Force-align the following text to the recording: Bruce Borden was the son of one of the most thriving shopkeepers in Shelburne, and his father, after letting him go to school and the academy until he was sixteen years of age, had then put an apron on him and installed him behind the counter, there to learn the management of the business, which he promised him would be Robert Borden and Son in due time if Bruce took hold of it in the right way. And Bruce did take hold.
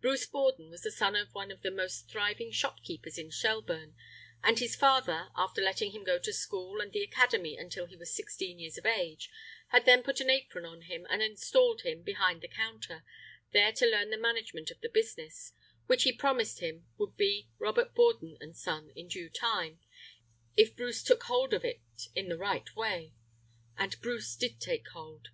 Bruce 0.00 0.26
Borden 0.26 0.70
was 0.70 0.82
the 0.82 0.90
son 0.90 1.14
of 1.14 1.32
one 1.32 1.52
of 1.52 1.62
the 1.62 1.70
most 1.70 2.10
thriving 2.10 2.50
shopkeepers 2.50 3.16
in 3.16 3.30
Shelburne, 3.30 3.94
and 4.42 4.58
his 4.58 4.74
father, 4.74 5.28
after 5.36 5.60
letting 5.62 5.92
him 5.92 6.02
go 6.02 6.18
to 6.18 6.32
school 6.32 6.80
and 6.80 6.92
the 6.92 7.04
academy 7.04 7.56
until 7.56 7.86
he 7.86 7.94
was 7.94 8.12
sixteen 8.12 8.58
years 8.58 8.76
of 8.76 8.86
age, 8.86 9.30
had 9.68 9.84
then 9.84 10.02
put 10.02 10.18
an 10.20 10.30
apron 10.30 10.64
on 10.64 10.82
him 10.82 11.06
and 11.08 11.22
installed 11.22 11.82
him 11.82 12.02
behind 12.02 12.40
the 12.40 12.48
counter, 12.48 13.04
there 13.52 13.70
to 13.74 13.86
learn 13.86 14.10
the 14.10 14.16
management 14.18 14.72
of 14.72 14.80
the 14.80 14.88
business, 14.88 15.52
which 15.86 16.02
he 16.02 16.12
promised 16.12 16.58
him 16.58 16.88
would 16.98 17.16
be 17.16 17.48
Robert 17.60 17.94
Borden 17.94 18.36
and 18.40 18.56
Son 18.56 18.90
in 18.96 19.06
due 19.06 19.30
time 19.30 19.78
if 20.56 20.74
Bruce 20.74 21.04
took 21.04 21.22
hold 21.22 21.54
of 21.54 21.64
it 21.64 21.80
in 22.16 22.28
the 22.28 22.36
right 22.36 22.74
way. 22.74 23.14
And 23.78 23.96
Bruce 24.00 24.34
did 24.34 24.60
take 24.60 24.88
hold. 24.88 25.28